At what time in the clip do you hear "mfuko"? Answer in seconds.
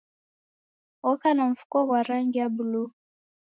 1.51-1.77